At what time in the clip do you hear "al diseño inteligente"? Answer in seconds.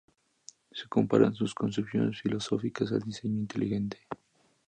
2.91-3.99